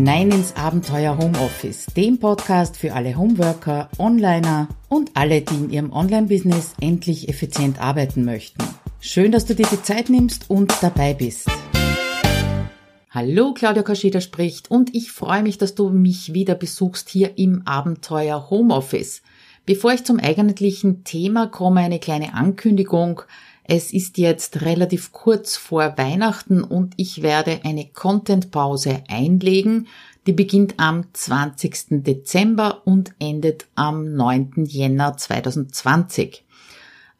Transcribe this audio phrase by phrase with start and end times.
[0.00, 5.92] hinein ins Abenteuer Homeoffice, dem Podcast für alle Homeworker, Onliner und alle, die in ihrem
[5.92, 8.64] Online-Business endlich effizient arbeiten möchten.
[9.00, 11.50] Schön, dass du dir die Zeit nimmst und dabei bist.
[13.10, 17.66] Hallo, Claudia Kascheda spricht und ich freue mich, dass du mich wieder besuchst hier im
[17.66, 19.20] Abenteuer Homeoffice.
[19.66, 23.20] Bevor ich zum eigentlichen Thema komme, eine kleine Ankündigung.
[23.72, 29.86] Es ist jetzt relativ kurz vor Weihnachten und ich werde eine Contentpause einlegen.
[30.26, 32.02] Die beginnt am 20.
[32.02, 34.64] Dezember und endet am 9.
[34.66, 36.44] Jänner 2020.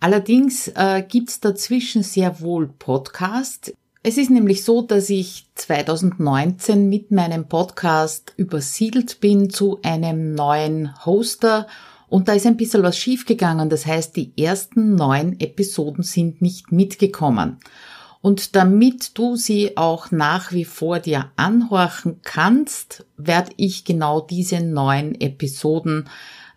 [0.01, 3.73] Allerdings äh, gibt's dazwischen sehr wohl Podcast.
[4.03, 10.97] Es ist nämlich so, dass ich 2019 mit meinem Podcast übersiedelt bin zu einem neuen
[11.07, 11.69] Hoster
[12.11, 13.71] und da ist ein bisschen was schiefgegangen.
[13.71, 17.59] Das heißt, die ersten neun Episoden sind nicht mitgekommen.
[18.21, 24.61] Und damit du sie auch nach wie vor dir anhorchen kannst, werde ich genau diese
[24.61, 26.09] neun Episoden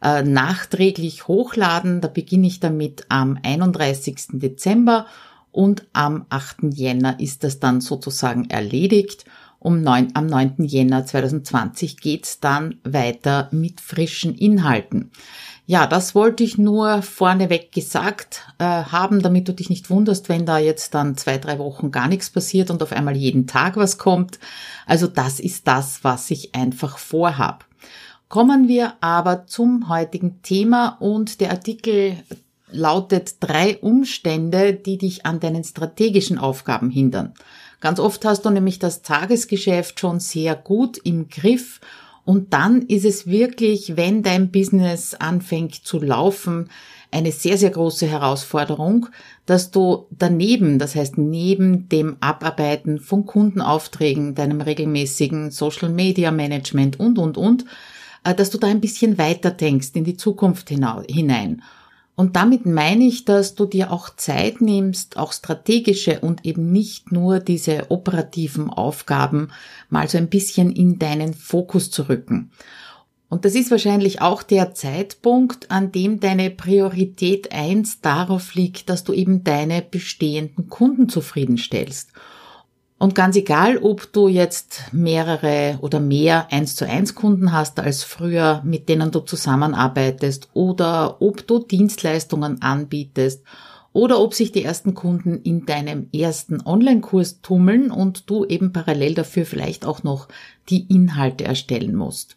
[0.02, 2.02] äh, nachträglich hochladen.
[2.02, 4.26] Da beginne ich damit am 31.
[4.34, 5.06] Dezember
[5.52, 6.74] und am 8.
[6.74, 9.24] Jänner ist das dann sozusagen erledigt.
[9.64, 10.56] Um 9, am 9.
[10.66, 15.10] Jänner 2020 geht's dann weiter mit frischen Inhalten.
[15.66, 20.46] Ja, das wollte ich nur vorneweg gesagt äh, haben, damit du dich nicht wunderst, wenn
[20.46, 23.98] da jetzt dann zwei, drei Wochen gar nichts passiert und auf einmal jeden Tag was
[23.98, 24.38] kommt.
[24.86, 27.66] Also das ist das, was ich einfach vorhab.
[28.28, 32.18] Kommen wir aber zum heutigen Thema und der Artikel
[32.70, 37.34] lautet drei Umstände, die dich an deinen strategischen Aufgaben hindern.
[37.84, 41.82] Ganz oft hast du nämlich das Tagesgeschäft schon sehr gut im Griff
[42.24, 46.70] und dann ist es wirklich, wenn dein Business anfängt zu laufen,
[47.12, 49.08] eine sehr, sehr große Herausforderung,
[49.46, 57.02] dass du daneben, das heißt neben dem Abarbeiten von Kundenaufträgen, deinem regelmäßigen Social Media Management
[57.02, 57.66] und, und, und,
[58.24, 61.62] äh, dass du da ein bisschen weiter denkst in die Zukunft hinein
[62.16, 67.12] und damit meine ich, dass du dir auch Zeit nimmst, auch strategische und eben nicht
[67.12, 69.50] nur diese operativen Aufgaben
[69.90, 72.52] mal so ein bisschen in deinen Fokus zu rücken.
[73.30, 79.04] Und das ist wahrscheinlich auch der Zeitpunkt, an dem deine Priorität eins darauf liegt, dass
[79.04, 82.12] du eben deine bestehenden Kunden zufriedenstellst
[83.00, 88.04] und ganz egal, ob du jetzt mehrere oder mehr 1 zu 1 Kunden hast als
[88.04, 93.44] früher, mit denen du zusammenarbeitest oder ob du Dienstleistungen anbietest
[93.94, 99.14] oder ob sich die ersten Kunden in deinem ersten Online-Kurs tummeln und du eben parallel
[99.16, 100.28] dafür vielleicht auch noch
[100.70, 102.36] die Inhalte erstellen musst.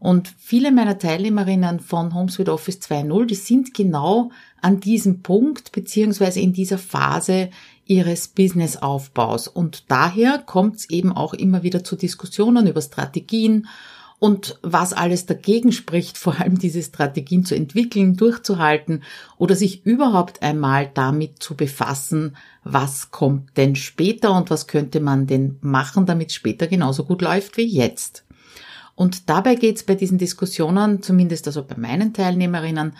[0.00, 4.30] Und viele meiner Teilnehmerinnen von HomeSuite Office 2.0, die sind genau
[4.60, 7.50] an diesem Punkt beziehungsweise in dieser Phase
[7.88, 9.48] ihres Businessaufbaus.
[9.48, 13.66] Und daher kommt es eben auch immer wieder zu Diskussionen über Strategien
[14.20, 19.02] und was alles dagegen spricht, vor allem diese Strategien zu entwickeln, durchzuhalten
[19.36, 25.26] oder sich überhaupt einmal damit zu befassen, was kommt denn später und was könnte man
[25.26, 28.24] denn machen, damit später genauso gut läuft wie jetzt.
[28.94, 32.94] Und dabei geht es bei diesen Diskussionen, zumindest also bei meinen Teilnehmerinnen,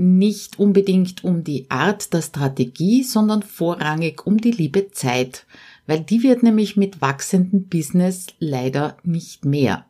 [0.00, 5.46] nicht unbedingt um die Art der Strategie, sondern vorrangig um die liebe Zeit,
[5.86, 9.84] weil die wird nämlich mit wachsendem Business leider nicht mehr.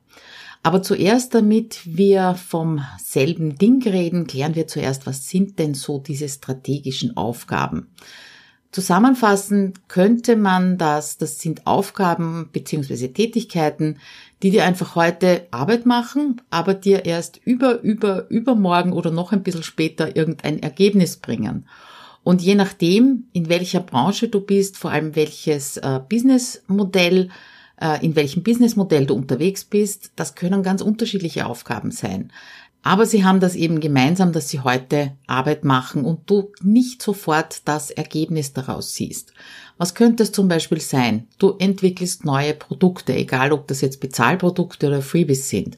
[0.65, 5.98] Aber zuerst, damit wir vom selben Ding reden, klären wir zuerst, was sind denn so
[6.00, 7.87] diese strategischen Aufgaben?
[8.72, 13.98] Zusammenfassend könnte man das, das sind Aufgaben beziehungsweise Tätigkeiten,
[14.43, 19.43] die dir einfach heute Arbeit machen, aber dir erst über, über, übermorgen oder noch ein
[19.43, 21.67] bisschen später irgendein Ergebnis bringen.
[22.23, 27.31] Und je nachdem, in welcher Branche du bist, vor allem welches äh, Businessmodell,
[27.81, 32.31] äh, in welchem Businessmodell du unterwegs bist, das können ganz unterschiedliche Aufgaben sein.
[32.82, 37.68] Aber sie haben das eben gemeinsam, dass sie heute Arbeit machen und du nicht sofort
[37.68, 39.32] das Ergebnis daraus siehst.
[39.77, 41.27] Was könnte es zum Beispiel sein?
[41.38, 45.77] Du entwickelst neue Produkte, egal ob das jetzt Bezahlprodukte oder Freebies sind.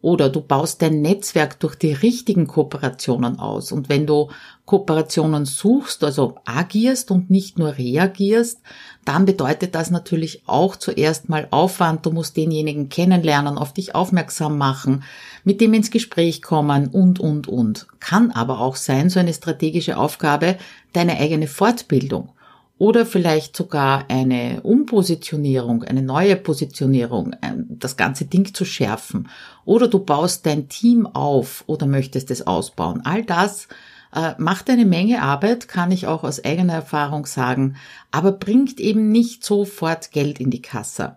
[0.00, 3.72] Oder du baust dein Netzwerk durch die richtigen Kooperationen aus.
[3.72, 4.28] Und wenn du
[4.64, 8.60] Kooperationen suchst, also agierst und nicht nur reagierst,
[9.04, 12.06] dann bedeutet das natürlich auch zuerst mal Aufwand.
[12.06, 15.02] Du musst denjenigen kennenlernen, auf dich aufmerksam machen,
[15.42, 17.88] mit dem ins Gespräch kommen und, und, und.
[17.98, 20.58] Kann aber auch sein, so eine strategische Aufgabe,
[20.92, 22.30] deine eigene Fortbildung
[22.78, 27.34] oder vielleicht sogar eine Umpositionierung, eine neue Positionierung,
[27.68, 29.28] das ganze Ding zu schärfen.
[29.64, 33.02] Oder du baust dein Team auf oder möchtest es ausbauen.
[33.04, 33.66] All das
[34.14, 37.76] äh, macht eine Menge Arbeit, kann ich auch aus eigener Erfahrung sagen,
[38.12, 41.16] aber bringt eben nicht sofort Geld in die Kasse.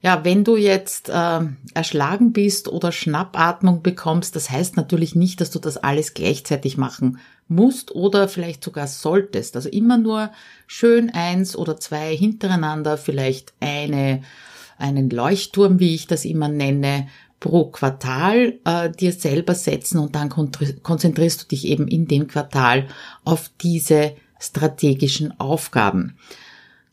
[0.00, 1.40] Ja, wenn du jetzt äh,
[1.72, 7.18] erschlagen bist oder Schnappatmung bekommst, das heißt natürlich nicht, dass du das alles gleichzeitig machen
[7.48, 9.56] musst oder vielleicht sogar solltest.
[9.56, 10.30] Also immer nur
[10.66, 14.22] schön eins oder zwei hintereinander, vielleicht eine,
[14.78, 17.08] einen Leuchtturm, wie ich das immer nenne,
[17.40, 22.86] pro Quartal äh, dir selber setzen und dann konzentrierst du dich eben in dem Quartal
[23.24, 26.16] auf diese strategischen Aufgaben.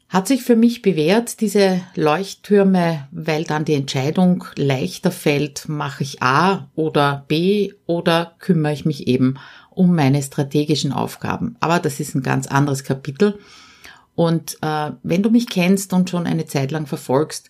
[0.10, 6.22] Hat sich für mich bewährt, diese Leuchttürme, weil dann die Entscheidung leichter fällt, mache ich
[6.22, 9.36] A oder B oder kümmere ich mich eben
[9.72, 11.56] um meine strategischen Aufgaben.
[11.60, 13.40] Aber das ist ein ganz anderes Kapitel.
[14.16, 17.50] Und äh, wenn du mich kennst und schon eine Zeit lang verfolgst,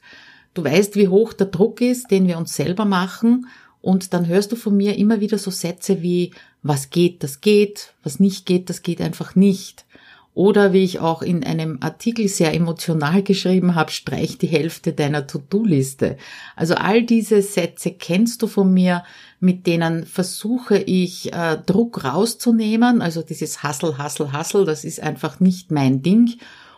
[0.53, 3.47] du weißt, wie hoch der Druck ist, den wir uns selber machen.
[3.81, 6.31] Und dann hörst du von mir immer wieder so Sätze wie,
[6.61, 9.85] was geht, das geht, was nicht geht, das geht einfach nicht.
[10.33, 15.27] Oder wie ich auch in einem Artikel sehr emotional geschrieben habe, streich die Hälfte deiner
[15.27, 16.15] To-Do-Liste.
[16.55, 19.03] Also all diese Sätze kennst du von mir,
[19.41, 23.01] mit denen versuche ich äh, Druck rauszunehmen.
[23.01, 26.37] Also dieses Hassel, Hassel, Hassel, das ist einfach nicht mein Ding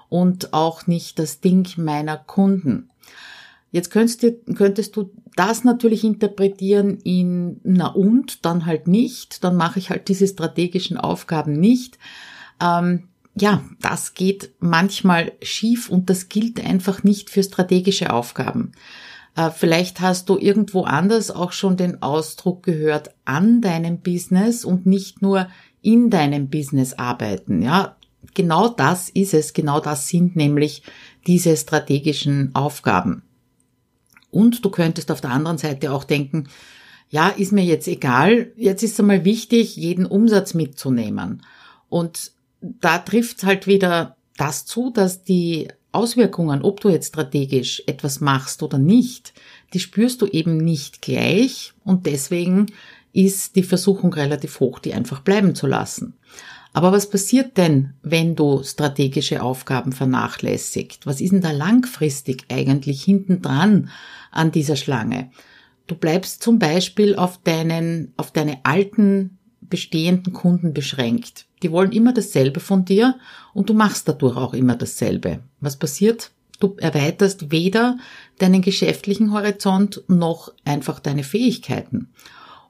[0.09, 2.89] und auch nicht das Ding meiner Kunden.
[3.71, 9.55] Jetzt könntest du, könntest du das natürlich interpretieren in na und, dann halt nicht, dann
[9.55, 11.97] mache ich halt diese strategischen Aufgaben nicht.
[12.61, 18.73] Ähm, ja, das geht manchmal schief und das gilt einfach nicht für strategische Aufgaben.
[19.35, 24.85] Äh, vielleicht hast du irgendwo anders auch schon den Ausdruck gehört an deinem Business und
[24.85, 25.47] nicht nur
[25.81, 27.61] in deinem Business arbeiten.
[27.63, 27.95] Ja,
[28.35, 29.53] genau das ist es.
[29.53, 30.83] Genau das sind nämlich
[31.25, 33.23] diese strategischen Aufgaben.
[34.29, 36.47] Und du könntest auf der anderen Seite auch denken,
[37.09, 38.51] ja, ist mir jetzt egal.
[38.55, 41.43] Jetzt ist es einmal wichtig, jeden Umsatz mitzunehmen.
[41.89, 42.31] Und
[42.63, 48.63] da trifft halt wieder das zu, dass die Auswirkungen, ob du jetzt strategisch etwas machst
[48.63, 49.33] oder nicht,
[49.73, 52.67] die spürst du eben nicht gleich und deswegen
[53.11, 56.15] ist die Versuchung relativ hoch, die einfach bleiben zu lassen.
[56.73, 61.05] Aber was passiert denn, wenn du strategische Aufgaben vernachlässigt?
[61.05, 63.89] Was ist denn da langfristig eigentlich hinten dran
[64.31, 65.29] an dieser Schlange?
[65.85, 69.37] Du bleibst zum Beispiel auf deinen, auf deine alten
[69.69, 71.45] bestehenden Kunden beschränkt.
[71.61, 73.15] Die wollen immer dasselbe von dir
[73.53, 75.39] und du machst dadurch auch immer dasselbe.
[75.59, 76.31] Was passiert?
[76.59, 77.97] Du erweiterst weder
[78.39, 82.09] deinen geschäftlichen Horizont noch einfach deine Fähigkeiten.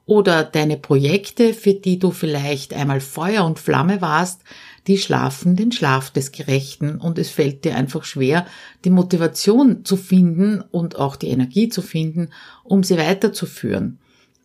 [0.06, 4.42] Oder deine Projekte, für die du vielleicht einmal Feuer und Flamme warst,
[4.86, 8.46] die schlafen den Schlaf des Gerechten und es fällt dir einfach schwer,
[8.84, 12.28] die Motivation zu finden und auch die Energie zu finden,
[12.64, 13.98] um sie weiterzuführen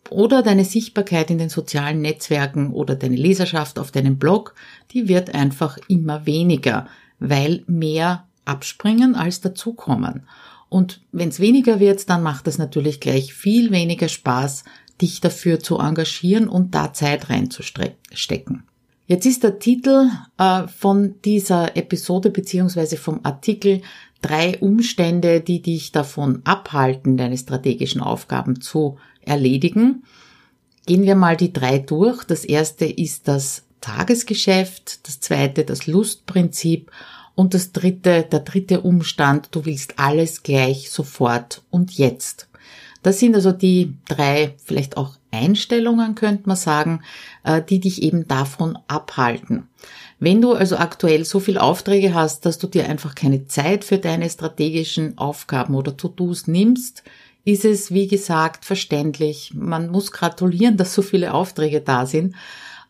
[0.08, 4.54] oder deine Sichtbarkeit in den sozialen Netzwerken oder deine Leserschaft auf deinem Blog,
[4.92, 6.88] die wird einfach immer weniger,
[7.18, 10.26] weil mehr abspringen als dazukommen.
[10.68, 14.64] Und wenn es weniger wird, dann macht es natürlich gleich viel weniger Spaß,
[15.00, 18.64] dich dafür zu engagieren und da Zeit reinzustecken.
[19.06, 20.08] Jetzt ist der Titel
[20.38, 23.82] äh, von dieser Episode beziehungsweise vom Artikel
[24.22, 30.04] drei Umstände, die dich davon abhalten, deine strategischen Aufgaben zu erledigen.
[30.86, 32.24] Gehen wir mal die drei durch.
[32.24, 36.90] Das erste ist das Tagesgeschäft, das zweite das Lustprinzip
[37.34, 42.49] und das dritte, der dritte Umstand, du willst alles gleich, sofort und jetzt.
[43.02, 47.02] Das sind also die drei vielleicht auch Einstellungen, könnte man sagen,
[47.44, 49.68] äh, die dich eben davon abhalten.
[50.18, 53.98] Wenn du also aktuell so viel Aufträge hast, dass du dir einfach keine Zeit für
[53.98, 57.02] deine strategischen Aufgaben oder To-Dos nimmst,
[57.44, 59.52] ist es, wie gesagt, verständlich.
[59.54, 62.34] Man muss gratulieren, dass so viele Aufträge da sind.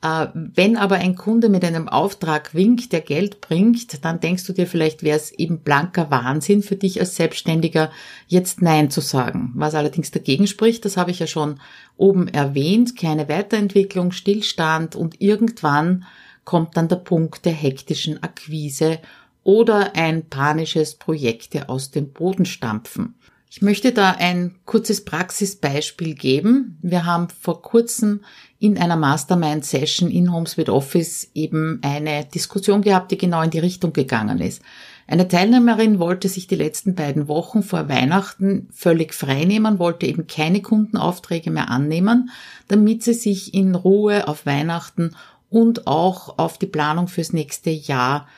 [0.02, 4.52] Äh, wenn aber ein Kunde mit einem Auftrag winkt, der Geld bringt, dann denkst du
[4.52, 7.90] dir vielleicht, wäre es eben blanker Wahnsinn für dich als Selbstständiger,
[8.26, 9.52] jetzt Nein zu sagen.
[9.54, 11.60] Was allerdings dagegen spricht, das habe ich ja schon
[11.96, 16.04] oben erwähnt, keine Weiterentwicklung, Stillstand und irgendwann
[16.44, 18.98] kommt dann der Punkt der hektischen Akquise
[19.42, 23.14] oder ein panisches Projekte aus dem Boden stampfen.
[23.52, 26.78] Ich möchte da ein kurzes Praxisbeispiel geben.
[26.82, 28.20] Wir haben vor kurzem
[28.60, 33.58] in einer Mastermind-Session in Homes with Office eben eine Diskussion gehabt, die genau in die
[33.58, 34.62] Richtung gegangen ist.
[35.08, 40.62] Eine Teilnehmerin wollte sich die letzten beiden Wochen vor Weihnachten völlig freinehmen, wollte eben keine
[40.62, 42.30] Kundenaufträge mehr annehmen,
[42.68, 45.16] damit sie sich in Ruhe auf Weihnachten
[45.48, 48.28] und auch auf die Planung fürs nächste Jahr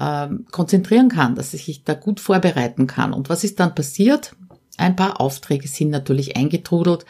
[0.00, 3.12] äh, konzentrieren kann, dass sie sich da gut vorbereiten kann.
[3.12, 4.34] Und was ist dann passiert?
[4.76, 7.04] Ein paar Aufträge sind natürlich eingetrudelt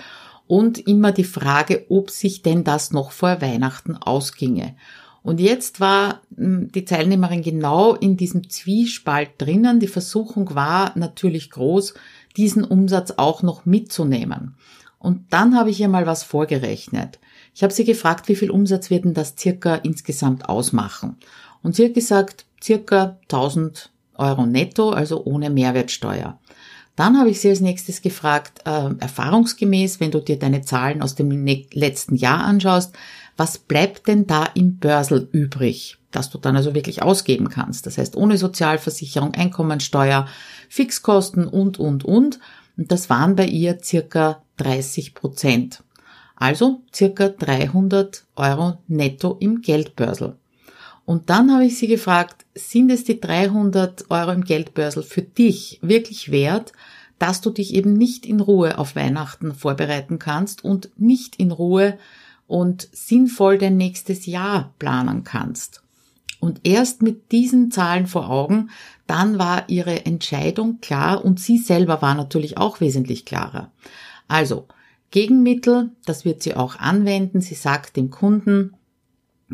[0.46, 4.74] und immer die Frage, ob sich denn das noch vor Weihnachten ausginge.
[5.22, 9.78] Und jetzt war hm, die Teilnehmerin genau in diesem Zwiespalt drinnen.
[9.78, 11.94] Die Versuchung war natürlich groß,
[12.36, 14.56] diesen Umsatz auch noch mitzunehmen.
[14.98, 17.18] Und dann habe ich ihr mal was vorgerechnet.
[17.54, 21.16] Ich habe sie gefragt, wie viel Umsatz wird denn das circa insgesamt ausmachen?
[21.62, 26.38] Und sie hat gesagt, circa 1000 Euro netto, also ohne Mehrwertsteuer.
[26.96, 31.14] Dann habe ich sie als nächstes gefragt, äh, erfahrungsgemäß, wenn du dir deine Zahlen aus
[31.14, 31.30] dem
[31.72, 32.94] letzten Jahr anschaust,
[33.36, 37.86] was bleibt denn da im Börsel übrig, das du dann also wirklich ausgeben kannst?
[37.86, 40.28] Das heißt, ohne Sozialversicherung, Einkommensteuer,
[40.68, 42.40] Fixkosten und, und, und.
[42.76, 45.82] Und das waren bei ihr circa 30 Prozent.
[46.36, 50.36] Also circa 300 Euro netto im Geldbörsel.
[51.04, 55.78] Und dann habe ich sie gefragt, sind es die 300 Euro im Geldbörsel für dich
[55.82, 56.72] wirklich wert,
[57.18, 61.98] dass du dich eben nicht in Ruhe auf Weihnachten vorbereiten kannst und nicht in Ruhe
[62.46, 65.82] und sinnvoll dein nächstes Jahr planen kannst.
[66.40, 68.70] Und erst mit diesen Zahlen vor Augen,
[69.06, 73.70] dann war ihre Entscheidung klar und sie selber war natürlich auch wesentlich klarer.
[74.26, 74.66] Also,
[75.12, 77.40] Gegenmittel, das wird sie auch anwenden.
[77.40, 78.74] Sie sagt dem Kunden,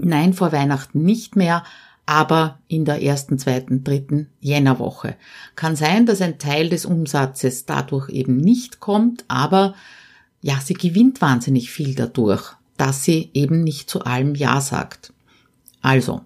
[0.02, 1.64] Nein, vor Weihnachten nicht mehr,
[2.06, 5.16] aber in der ersten, zweiten, dritten Jännerwoche.
[5.56, 9.74] Kann sein, dass ein Teil des Umsatzes dadurch eben nicht kommt, aber
[10.40, 15.12] ja, sie gewinnt wahnsinnig viel dadurch, dass sie eben nicht zu allem Ja sagt.
[15.82, 16.22] Also,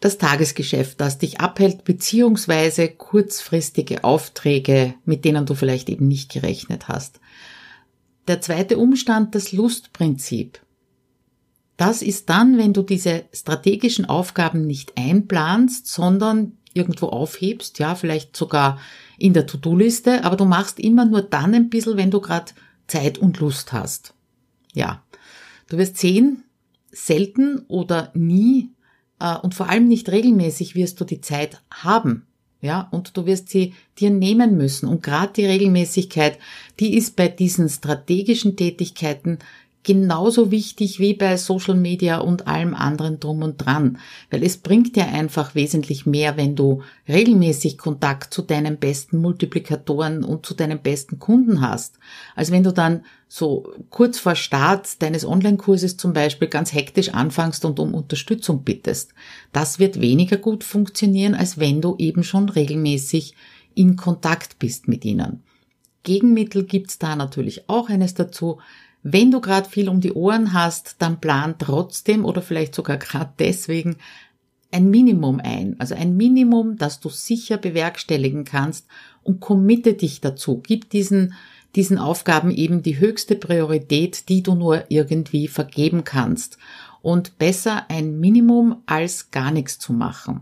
[0.00, 6.88] das Tagesgeschäft, das dich abhält, beziehungsweise kurzfristige Aufträge, mit denen du vielleicht eben nicht gerechnet
[6.88, 7.18] hast.
[8.28, 10.60] Der zweite Umstand, das Lustprinzip.
[11.76, 18.36] Das ist dann, wenn du diese strategischen Aufgaben nicht einplanst, sondern irgendwo aufhebst, ja, vielleicht
[18.36, 18.78] sogar
[19.18, 22.52] in der To-Do-Liste, aber du machst immer nur dann ein bisschen, wenn du gerade
[22.86, 24.14] Zeit und Lust hast.
[24.74, 25.02] Ja,
[25.68, 26.44] du wirst sehen,
[26.92, 28.70] selten oder nie
[29.18, 32.26] äh, und vor allem nicht regelmäßig wirst du die Zeit haben.
[32.62, 34.88] Ja, und du wirst sie dir nehmen müssen.
[34.88, 36.38] Und gerade die Regelmäßigkeit,
[36.80, 39.38] die ist bei diesen strategischen Tätigkeiten
[39.86, 43.98] genauso wichtig wie bei Social Media und allem anderen drum und dran,
[44.30, 50.24] weil es bringt dir einfach wesentlich mehr, wenn du regelmäßig Kontakt zu deinen besten Multiplikatoren
[50.24, 52.00] und zu deinen besten Kunden hast,
[52.34, 57.64] als wenn du dann so kurz vor Start deines Online-Kurses zum Beispiel ganz hektisch anfangst
[57.64, 59.14] und um Unterstützung bittest.
[59.52, 63.36] Das wird weniger gut funktionieren, als wenn du eben schon regelmäßig
[63.76, 65.44] in Kontakt bist mit ihnen.
[66.02, 68.58] Gegenmittel gibt's da natürlich auch eines dazu,
[69.08, 73.32] wenn du gerade viel um die Ohren hast, dann plan trotzdem oder vielleicht sogar gerade
[73.38, 73.98] deswegen
[74.72, 75.76] ein Minimum ein.
[75.78, 78.88] Also ein Minimum, das du sicher bewerkstelligen kannst
[79.22, 80.60] und committe dich dazu.
[80.60, 81.34] Gib diesen,
[81.76, 86.58] diesen Aufgaben eben die höchste Priorität, die du nur irgendwie vergeben kannst.
[87.00, 90.40] Und besser ein Minimum als gar nichts zu machen.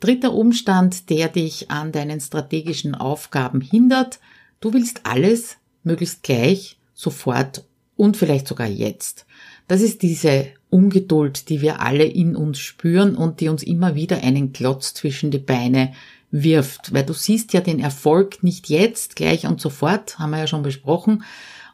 [0.00, 4.18] Dritter Umstand, der dich an deinen strategischen Aufgaben hindert.
[4.58, 7.62] Du willst alles möglichst gleich, sofort
[7.96, 9.26] und vielleicht sogar jetzt.
[9.68, 14.22] Das ist diese Ungeduld, die wir alle in uns spüren und die uns immer wieder
[14.22, 15.92] einen Klotz zwischen die Beine
[16.30, 20.46] wirft, weil du siehst ja den Erfolg nicht jetzt, gleich und sofort, haben wir ja
[20.46, 21.24] schon besprochen,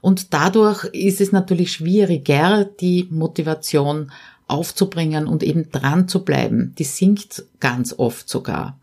[0.00, 4.10] und dadurch ist es natürlich schwieriger, die Motivation
[4.48, 6.74] aufzubringen und eben dran zu bleiben.
[6.76, 8.78] Die sinkt ganz oft sogar.